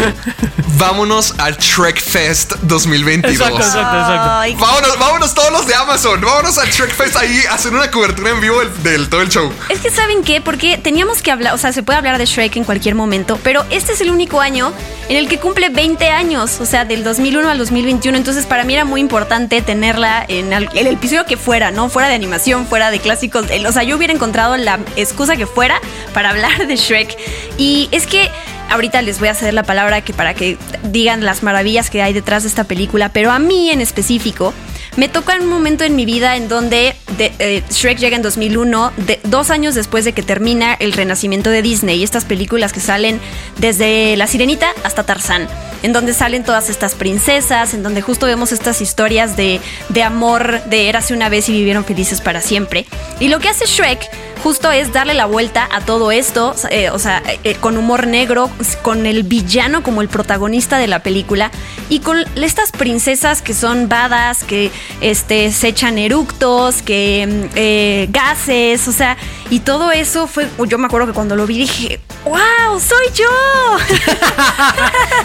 [0.79, 3.35] Vámonos al Trek Fest 2022.
[3.35, 4.59] Exacto, exacto, exacto.
[4.59, 6.21] Vámonos, vámonos todos los de Amazon.
[6.21, 9.29] Vámonos al Trek Fest ahí a hacer una cobertura en vivo del, del- todo el
[9.29, 9.53] show.
[9.69, 12.57] Es que saben qué, porque teníamos que hablar, o sea, se puede hablar de Shrek
[12.57, 14.73] en cualquier momento, pero este es el único año
[15.09, 18.73] en el que cumple 20 años, o sea, del 2001 al 2021, entonces para mí
[18.75, 21.91] era muy importante tenerla en el, en el episodio que fuera, ¿no?
[21.91, 25.47] Fuera de animación, fuera de clásicos, el- o sea, yo hubiera encontrado la excusa que
[25.47, 25.79] fuera
[26.15, 27.19] para hablar de Shrek.
[27.59, 28.29] Y es que
[28.71, 32.13] ahorita les voy a ceder la palabra que para que digan las maravillas que hay
[32.13, 34.53] detrás de esta película, pero a mí en específico
[34.97, 38.93] me toca un momento en mi vida en donde de- eh, Shrek llega en 2001,
[38.97, 43.21] de- dos años después de que termina el renacimiento de Disney, estas películas que salen
[43.59, 45.49] desde La Sirenita hasta Tarzán,
[45.83, 50.63] en donde salen todas estas princesas, en donde justo vemos estas historias de, de amor,
[50.65, 52.87] de érase una vez y vivieron felices para siempre.
[53.21, 54.01] Y lo que hace Shrek
[54.43, 58.51] justo es darle la vuelta a todo esto, eh, o sea, eh, con humor negro,
[58.83, 61.51] con el villano como el protagonista de la película
[61.89, 68.07] y con estas princesas que son badas, que este, se echan eructos, que mm, eh,
[68.11, 69.17] gases, o sea,
[69.51, 73.29] y todo eso fue, yo me acuerdo que cuando lo vi dije, wow, soy yo.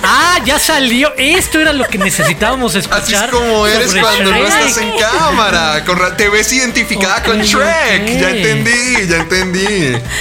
[0.08, 1.14] Ah, ya salió.
[1.18, 3.02] Esto era lo que necesitábamos escuchar.
[3.02, 5.84] Así es como eres cuando no estás en cámara.
[5.84, 8.20] Con te ves identificada con Shrek.
[8.20, 9.66] Ya entendí, ya entendí.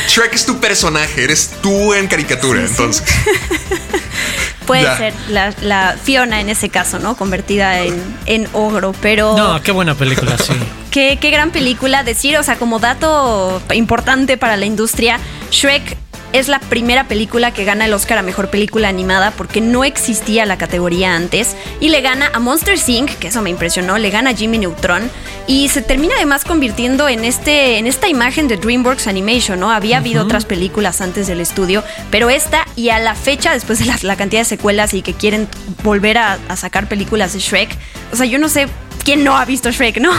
[0.09, 3.05] Shrek es tu personaje, eres tú en caricatura, entonces.
[4.67, 4.97] Puede Ya.
[4.97, 7.17] ser la, la Fiona en ese caso, ¿no?
[7.17, 9.37] Convertida en, en ogro, pero...
[9.37, 10.53] No, qué buena película, sí.
[10.91, 15.19] Qué, qué gran película decir, o sea, como dato importante para la industria,
[15.51, 15.97] Shrek
[16.35, 20.45] es la primera película que gana el Oscar a Mejor Película Animada porque no existía
[20.47, 24.31] la categoría antes y le gana a Monster Inc., que eso me impresionó, le gana
[24.31, 25.09] a Jimmy Neutron
[25.47, 29.71] y se termina además convirtiendo en, este, en esta imagen de DreamWorks Animation, ¿no?
[29.71, 33.85] Había habido otras películas antes del estudio, pero esta y a la fecha, después de
[33.85, 35.47] la, la cantidad de secuelas y que quieren
[35.85, 37.79] volver a, a sacar películas de Shrek,
[38.13, 38.67] o sea, yo no sé
[39.05, 40.11] quién no ha visto Shrek, ¿no?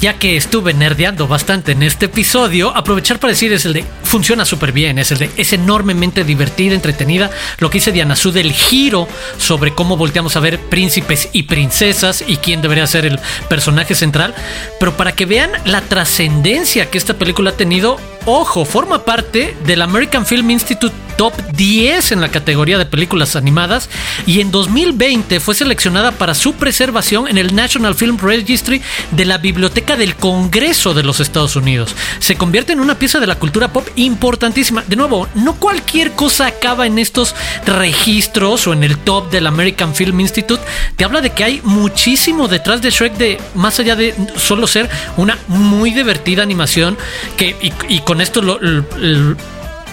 [0.00, 4.44] Ya que estuve nerdeando bastante en este episodio, aprovechar para decir es el de funciona
[4.44, 7.30] súper bien, es el de es enormemente divertida, entretenida.
[7.58, 9.06] Lo que dice Diana Su del giro
[9.38, 14.34] sobre cómo volteamos a ver príncipes y princesas y quién debería ser el personaje central.
[14.80, 19.82] Pero para que vean la trascendencia que esta película ha tenido, ojo, forma parte del
[19.82, 23.88] American Film Institute Top 10 en la categoría de películas animadas
[24.26, 28.82] y en 2020 fue seleccionada para su preservación en el National Film Registry
[29.12, 31.94] de la Biblioteca del Congreso de los Estados Unidos.
[32.18, 34.82] Se convierte en una pieza de la cultura pop importantísima.
[34.88, 39.94] De nuevo, no cualquier cosa acaba en estos registros o en el top del American
[39.94, 40.60] Film Institute.
[40.96, 44.90] Te habla de que hay muchísimo detrás de Shrek de más allá de solo ser
[45.16, 46.98] una muy divertida animación
[47.36, 47.54] que
[47.88, 49.36] y, con esto lo- l- l-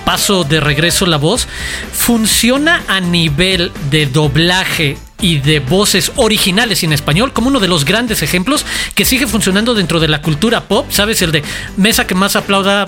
[0.09, 1.47] paso de regreso la voz,
[1.93, 7.85] funciona a nivel de doblaje y de voces originales en español como uno de los
[7.85, 11.21] grandes ejemplos que sigue funcionando dentro de la cultura pop, ¿sabes?
[11.21, 11.43] El de
[11.77, 12.87] mesa que más aplauda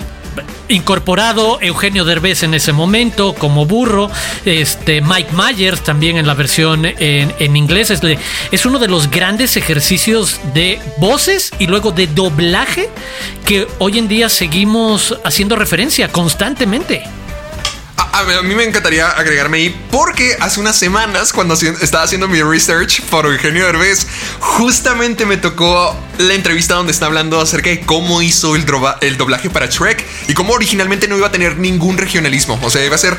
[0.72, 4.10] incorporado Eugenio Derbez en ese momento como burro,
[4.44, 8.00] este Mike Myers también en la versión en, en inglés es,
[8.50, 12.88] es uno de los grandes ejercicios de voces y luego de doblaje
[13.44, 17.04] que hoy en día seguimos haciendo referencia constantemente.
[18.12, 23.00] A, mí- me encantaría agregarme ahí porque hace unas semanas cuando estaba haciendo mi research
[23.04, 24.06] por Eugenio Derbez,
[24.38, 28.66] justamente me tocó la entrevista donde está hablando acerca de cómo hizo el,
[29.00, 32.60] el doblaje para Shrek y cómo originalmente no iba a tener ningún regionalismo.
[32.62, 33.16] O sea, iba a ser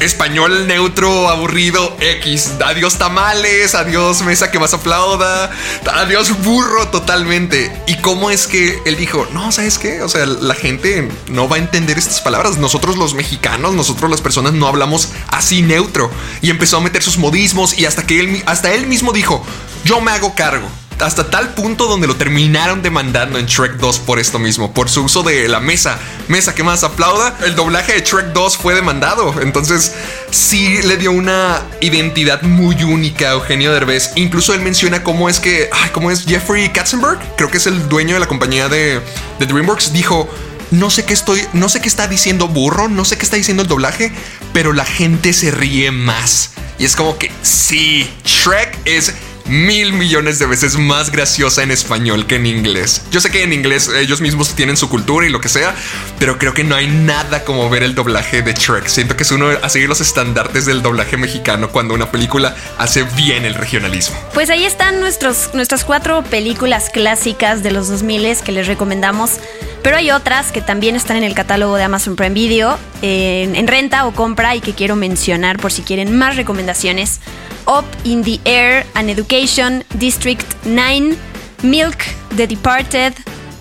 [0.00, 2.52] español neutro, aburrido, X.
[2.64, 5.50] Adiós tamales, adiós mesa que más aplauda,
[5.92, 7.70] adiós burro totalmente.
[7.86, 10.02] ¿Y cómo es que él dijo, no, ¿sabes qué?
[10.02, 12.58] O sea, la gente no va a entender estas palabras.
[12.58, 16.10] Nosotros los mexicanos, nosotros las personas no hablamos así neutro.
[16.40, 19.44] Y empezó a meter sus modismos y hasta que él, hasta él mismo dijo,
[19.84, 20.68] yo me hago cargo.
[21.00, 25.04] Hasta tal punto donde lo terminaron demandando en Shrek 2 por esto mismo, por su
[25.04, 25.98] uso de la mesa.
[26.28, 27.36] Mesa que más aplauda.
[27.44, 29.40] El doblaje de Shrek 2 fue demandado.
[29.40, 29.94] Entonces,
[30.30, 34.12] sí le dio una identidad muy única a Eugenio Derbez.
[34.16, 38.14] Incluso él menciona cómo es que, cómo es Jeffrey Katzenberg, creo que es el dueño
[38.14, 39.00] de la compañía de,
[39.38, 40.28] de DreamWorks, dijo
[40.70, 43.62] no sé qué estoy, no sé qué está diciendo burro, no sé qué está diciendo
[43.62, 44.12] el doblaje,
[44.52, 46.50] pero la gente se ríe más.
[46.78, 49.14] Y es como que sí, Shrek es
[49.48, 53.02] mil millones de veces más graciosa en español que en inglés.
[53.10, 55.74] Yo sé que en inglés ellos mismos tienen su cultura y lo que sea,
[56.18, 58.86] pero creo que no hay nada como ver el doblaje de Shrek.
[58.88, 63.04] Siento que es uno a seguir los estandartes del doblaje mexicano cuando una película hace
[63.16, 64.16] bien el regionalismo.
[64.34, 69.38] Pues ahí están nuestros, nuestras cuatro películas clásicas de los 2000 que les recomendamos.
[69.82, 73.66] Pero hay otras que también están en el catálogo de Amazon Prime Video, en, en
[73.68, 77.20] renta o compra y que quiero mencionar por si quieren más recomendaciones.
[77.68, 81.16] Up in the Air, An Education, District 9,
[81.62, 81.98] Milk,
[82.30, 83.14] The Departed,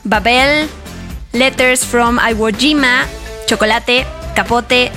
[0.05, 0.69] Babel,
[1.33, 3.05] Letters from Iwo Jima,
[3.47, 4.91] Chocolate, Capote,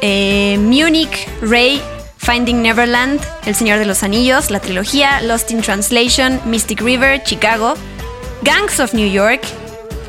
[0.00, 1.78] eh, Munich, Ray,
[2.16, 7.74] Finding Neverland, El Señor de los Anillos, la trilogía, Lost in Translation, Mystic River, Chicago,
[8.44, 9.42] Gangs of New York,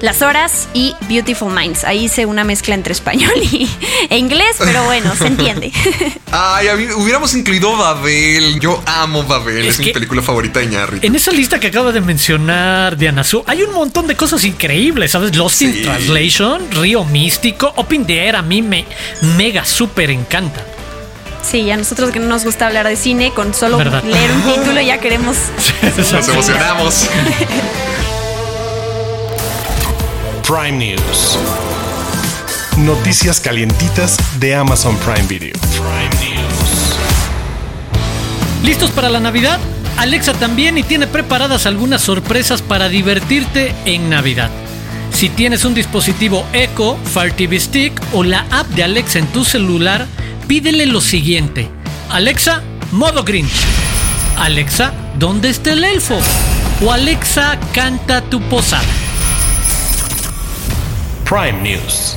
[0.01, 1.83] las Horas y Beautiful Minds.
[1.83, 3.69] Ahí hice una mezcla entre español y,
[4.09, 5.71] e inglés, pero bueno, se entiende.
[6.31, 8.59] Ay, hubiéramos incluido Babel.
[8.59, 10.99] Yo amo Babel, es, mi película favorita de Ñarri.
[11.01, 15.12] En esa lista que acaba de mencionar Diana Su, hay un montón de cosas increíbles,
[15.12, 15.35] ¿sabes?
[15.35, 18.85] Lost in Translation, Río Místico, Open the Air, a mí me
[19.38, 20.65] mega súper encanta.
[21.41, 24.81] Sí, a nosotros que no nos gusta hablar de cine, con solo leer un título
[24.81, 25.38] ya queremos...
[25.97, 27.09] Nos emocionamos.
[30.49, 31.38] Prime News.
[32.79, 35.53] Noticias calientitas de Amazon Prime Video.
[38.63, 39.59] ¿Listos para la Navidad?
[39.97, 44.49] Alexa también y tiene preparadas algunas sorpresas para divertirte en Navidad.
[45.13, 49.45] Si tienes un dispositivo Echo, Fire TV Stick o la app de Alexa en tu
[49.45, 50.07] celular,
[50.47, 51.69] pídele lo siguiente.
[52.09, 53.65] Alexa, modo Grinch.
[54.39, 56.19] Alexa, ¿dónde está el elfo?
[56.83, 59.09] O Alexa, canta tu posada.
[61.30, 62.15] Prime News.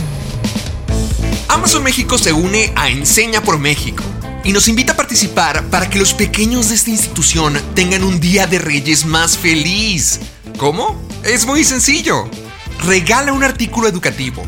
[1.49, 4.03] Amazon México se une a Enseña por México
[4.43, 8.47] y nos invita a participar para que los pequeños de esta institución tengan un día
[8.47, 10.21] de Reyes más feliz.
[10.57, 10.99] ¿Cómo?
[11.25, 12.25] Es muy sencillo.
[12.87, 14.43] Regala un artículo educativo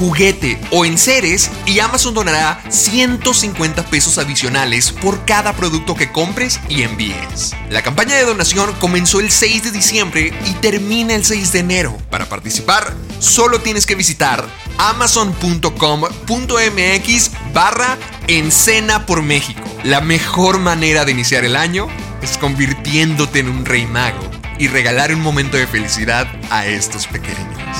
[0.00, 6.82] juguete o enseres y Amazon donará 150 pesos adicionales por cada producto que compres y
[6.82, 7.54] envíes.
[7.68, 11.98] La campaña de donación comenzó el 6 de diciembre y termina el 6 de enero.
[12.08, 14.44] Para participar, solo tienes que visitar
[14.78, 19.62] amazon.com.mx barra Encena por México.
[19.84, 21.86] La mejor manera de iniciar el año
[22.22, 27.76] es convirtiéndote en un rey mago y regalar un momento de felicidad a estos pequeños.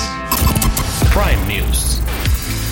[1.12, 2.00] Prime News.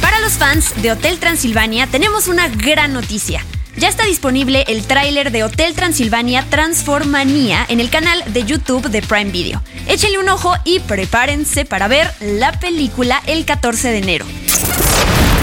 [0.01, 3.45] Para los fans de Hotel Transilvania tenemos una gran noticia.
[3.79, 9.03] Ya está disponible el tráiler de Hotel Transilvania Transformanía en el canal de YouTube de
[9.03, 9.63] Prime Video.
[9.87, 14.27] Échenle un ojo y prepárense para ver la película el 14 de enero.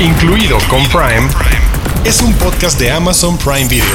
[0.01, 1.29] Incluido con Prime,
[2.03, 3.85] es un podcast de Amazon Prime Video.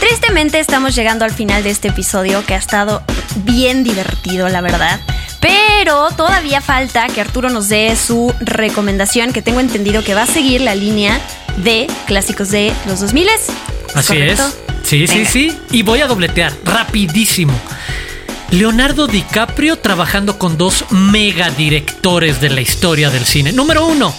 [0.00, 3.04] Tristemente estamos llegando al final de este episodio que ha estado
[3.44, 4.98] bien divertido, la verdad.
[5.42, 10.26] Pero todavía falta que Arturo nos dé su recomendación, que tengo entendido que va a
[10.26, 11.20] seguir la línea
[11.58, 13.28] de clásicos de los 2000.
[13.94, 14.40] Así es.
[14.84, 15.58] Sí, sí, sí.
[15.70, 17.52] Y voy a dobletear rapidísimo.
[18.52, 23.50] Leonardo DiCaprio trabajando con dos mega directores de la historia del cine.
[23.52, 24.14] Número uno,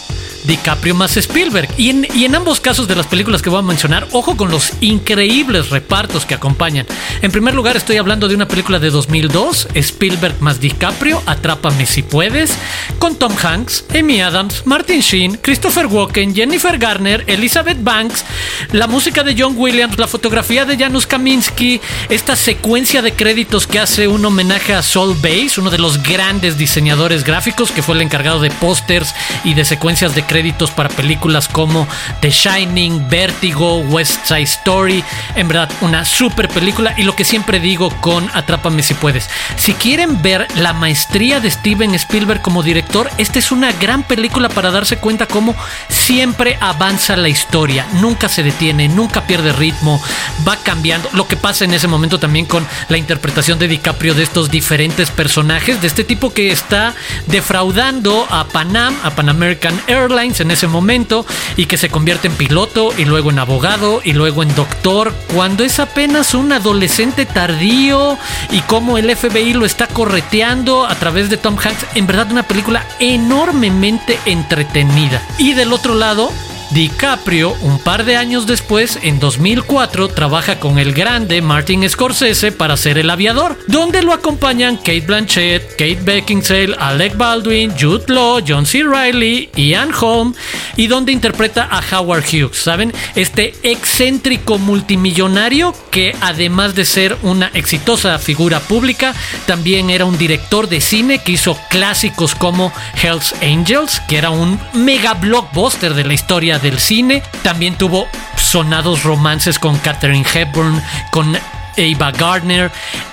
[0.46, 1.70] DiCaprio más Spielberg.
[1.78, 4.52] Y en, y en, ambos casos de las películas que voy a mencionar, ojo con
[4.52, 6.86] los increíbles repartos que acompañan.
[7.22, 12.04] En primer lugar, estoy hablando de una película de 2002, Spielberg más DiCaprio, Atrápame si
[12.04, 12.58] puedes,
[13.00, 18.26] con Tom Hanks, Amy Adams, Martin Sheen, Christopher Walken, Jennifer Garner, Elizabeth Banks,
[18.72, 23.80] la música de John Williams, la fotografía de Janusz Kaminski, esta secuencia de créditos que
[23.80, 28.02] hace un homenaje a Saul Bass, uno de los grandes diseñadores gráficos que fue el
[28.02, 31.88] encargado de pósters y de secuencias de créditos para películas como
[32.22, 35.04] The Shining, Vertigo, West Side Story.
[35.36, 36.96] En verdad, una super película.
[36.98, 39.30] Y lo que siempre digo con Atrápame si puedes.
[39.58, 44.50] Si quieren ver la maestría de Steven Spielberg como director, esta es una gran película
[44.50, 45.56] para darse cuenta cómo
[45.88, 47.86] siempre avanza la historia.
[48.02, 50.02] Nunca se detiene, nunca pierde ritmo,
[50.48, 51.10] va cambiando.
[51.14, 55.12] Lo que pasa en ese momento también con la interpretación de DiCaprio de estos diferentes
[55.12, 56.96] personajes, de este tipo que está
[57.28, 61.26] defraudando a Panam, a Pan American Airlines En ese momento
[61.58, 65.66] y que se convierte en piloto y luego en abogado y luego en doctor cuando
[65.66, 68.18] es apenas un adolescente tardío
[68.50, 71.88] y cómo el FBI lo está correteando a través de Tom Hanks.
[71.96, 75.22] En verdad una película enormemente entretenida.
[75.38, 76.32] Y del otro lado,
[76.74, 82.78] DiCaprio, un par de años después, en 2004, trabaja con el grande Martin Scorsese para
[82.78, 88.66] ser el aviador, donde lo acompañan Kate Blanchett, Kate Beckinsale, Alec Baldwin, Jude Law, John
[88.66, 88.84] C.
[88.84, 90.34] Reilly, Ian Holm,
[90.76, 92.92] y donde interpreta a Howard Hughes, ¿saben?
[93.16, 99.14] Este excéntrico multimillonario que además de ser una exitosa figura pública,
[99.46, 104.60] también era un director de cine que hizo clásicos como Hell's Angels, que era un
[104.74, 107.22] mega blockbuster de la historia del cine.
[107.44, 110.82] También tuvo sonados romances con Katherine Hepburn,
[111.12, 111.38] con
[111.78, 112.72] Ava Gardner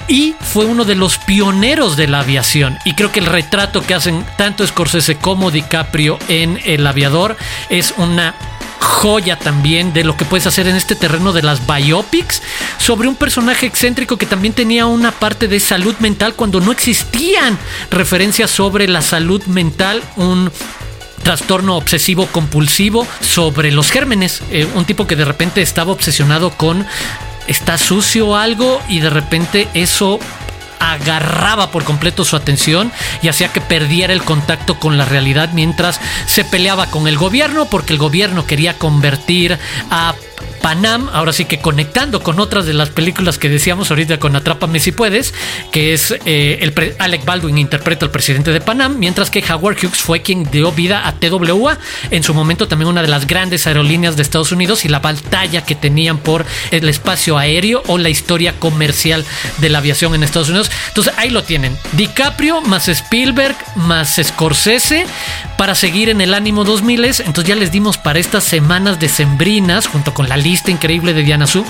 [0.09, 2.79] y fue uno de los pioneros de la aviación.
[2.87, 7.37] Y creo que el retrato que hacen tanto Scorsese como DiCaprio en El Aviador
[7.69, 8.35] es una
[8.81, 12.43] joya también de lo que puedes hacer en este terreno de las biopics
[12.79, 17.59] sobre un personaje excéntrico que también tenía una parte de salud mental cuando no existían
[17.91, 20.51] referencias sobre la salud mental, un
[21.23, 24.43] trastorno obsesivo compulsivo sobre los gérmenes.
[24.51, 26.87] Eh, un tipo que de repente estaba obsesionado con
[27.47, 30.21] está sucio algo y de repente eso
[30.81, 32.91] agarraba por completo su atención
[33.23, 37.67] y hacía que perdiera el contacto con la realidad mientras se peleaba con el gobierno
[37.67, 39.59] porque el gobierno quería convertir
[39.91, 40.15] a
[40.63, 44.81] Panam, ahora sí que conectando con otras de las películas que decíamos ahorita con Atrápame
[44.81, 45.35] si puedes,
[45.73, 49.99] que es eh, el Alec Baldwin interpreta al presidente de Panam, mientras que Howard Hughes
[49.99, 51.79] fue quien dio vida a TWA,
[52.11, 55.65] en su momento también una de las grandes aerolíneas de Estados Unidos y la batalla
[55.65, 59.25] que tenían por el espacio aéreo o la historia comercial
[59.59, 60.71] de la aviación en Estados Unidos.
[60.89, 65.07] Entonces ahí lo tienen, DiCaprio más Spielberg más Scorsese
[65.61, 70.15] para seguir en el ánimo 2000, entonces ya les dimos para estas semanas decembrinas junto
[70.15, 71.67] con la lista increíble de Diana Su,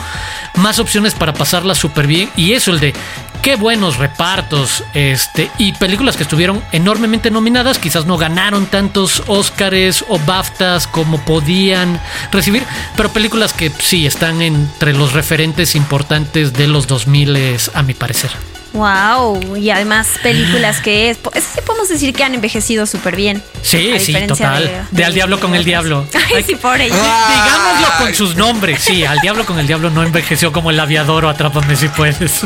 [0.55, 2.31] más opciones para pasarla súper bien.
[2.37, 2.95] Y eso, el de
[3.43, 7.81] qué buenos repartos este, y películas que estuvieron enormemente nominadas.
[7.81, 12.63] Quizás no ganaron tantos Oscars o BAFTAs como podían recibir,
[12.97, 18.31] pero películas que sí están entre los referentes importantes de los 2000 a mi parecer.
[18.73, 23.43] Wow, y además películas que es, sí podemos decir que han envejecido súper bien.
[23.63, 24.87] Sí, sí, total.
[24.93, 26.07] De, Al Diablo con el Diablo.
[26.35, 26.85] Ay, sí, pobre.
[26.85, 28.81] Digámoslo con sus nombres.
[28.81, 32.43] Sí, Al Diablo con el Diablo no envejeció como el aviador o Atrápame si puedes.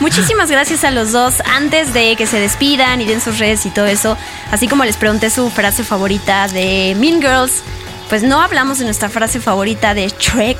[0.00, 1.34] Muchísimas gracias a los dos.
[1.44, 4.18] Antes de que se despidan y den sus redes y todo eso,
[4.50, 7.62] así como les pregunté su frase favorita de Mean Girls,
[8.08, 10.58] pues no hablamos de nuestra frase favorita de Shrek.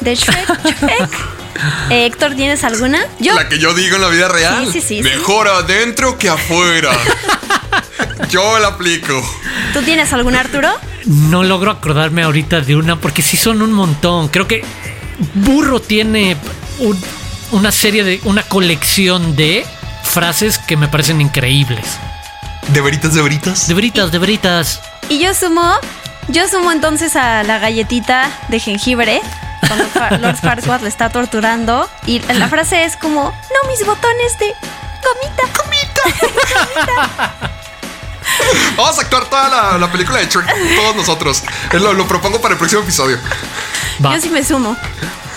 [0.00, 0.48] De Shrek,
[0.80, 1.43] Shrek.
[1.90, 3.06] Eh, Héctor, ¿tienes alguna?
[3.18, 3.34] ¿Yo?
[3.34, 4.66] La que yo digo en la vida real.
[4.66, 5.02] Sí, sí, sí.
[5.02, 6.90] Mejor adentro que afuera.
[8.30, 9.22] yo la aplico.
[9.72, 10.70] ¿Tú tienes alguna, Arturo?
[11.04, 14.28] No logro acordarme ahorita de una porque sí son un montón.
[14.28, 14.64] Creo que
[15.34, 16.36] Burro tiene
[17.52, 18.20] una serie de.
[18.24, 19.64] una colección de
[20.02, 21.98] frases que me parecen increíbles.
[22.68, 23.68] ¿De veritas, de veritas?
[23.68, 24.80] De veritas, de veritas.
[25.08, 25.74] Y yo sumo.
[26.28, 29.20] Yo sumo entonces a la galletita de jengibre
[29.66, 34.54] cuando Lord Farquaad le está torturando y la frase es como, no mis botones de
[35.04, 35.42] gomita.
[35.56, 37.34] Gomita.
[38.76, 40.46] Vamos a actuar toda la, película de Shrek,
[40.76, 41.42] todos nosotros.
[41.72, 43.18] Lo, lo, propongo para el próximo episodio.
[43.98, 44.76] Yo sí me sumo.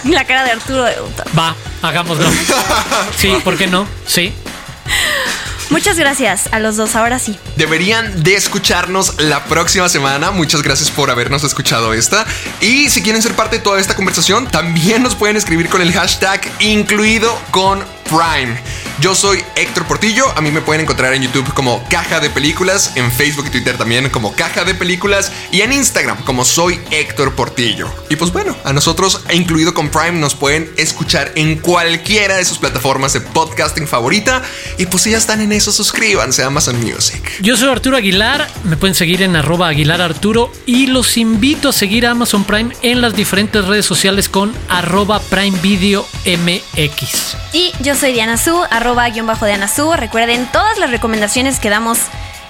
[0.06, 0.96] La cara de Arturo de
[1.38, 2.28] Va, hagámoslo.
[3.18, 3.88] Sí, ¿por qué no?
[4.06, 4.34] Sí.
[5.70, 7.38] Muchas gracias a los dos, ahora sí.
[7.58, 10.32] Deberían de escucharnos la próxima semana.
[10.32, 12.26] Muchas gracias por habernos escuchado esta.
[12.62, 15.92] Y si quieren ser parte de toda esta conversación, también nos pueden escribir con el
[15.92, 18.58] hashtag incluido con Prime.
[19.00, 22.94] Yo soy Héctor Portillo, a mí me pueden encontrar en YouTube como Caja de Películas,
[22.96, 27.36] en Facebook y Twitter también como Caja de Películas y en Instagram como soy Héctor
[27.36, 27.88] Portillo.
[28.10, 32.58] Y pues bueno, a nosotros, incluido con Prime, nos pueden escuchar en cualquiera de sus
[32.58, 34.42] plataformas de podcasting favorita.
[34.80, 37.22] Y pues si ya están en eso, suscríbanse a Amazon Music.
[37.42, 41.74] Yo soy Arturo Aguilar, me pueden seguir en arroba Aguilar Arturo y los invito a
[41.74, 47.38] seguir a Amazon Prime en las diferentes redes sociales con arroba Prime Video MX.
[47.54, 49.92] Y yo soy Diana Su, arroba guion bajo Diana Su.
[49.94, 52.00] Recuerden, todas las recomendaciones que damos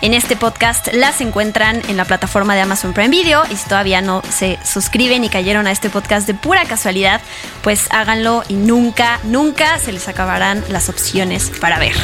[0.02, 4.02] en este podcast las encuentran en la plataforma de Amazon Prime Video y si todavía
[4.02, 7.22] no se suscriben y cayeron a este podcast de pura casualidad,
[7.64, 11.96] pues háganlo y nunca, nunca se les acabarán las opciones para ver.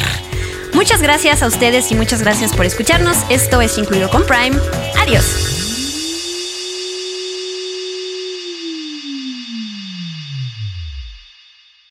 [0.72, 3.16] Muchas gracias a ustedes y muchas gracias por escucharnos.
[3.28, 4.58] Esto es Incluido con Prime.
[5.00, 5.63] Adiós.